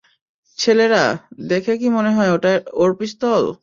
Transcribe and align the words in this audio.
ছেলেরা, 0.57 1.03
দেখে 1.49 1.73
কি 1.77 1.87
মনে 1.89 2.11
হয় 2.15 2.29
এটা 2.35 2.51
ওর 2.73 2.91
পিস্তল? 2.99 3.43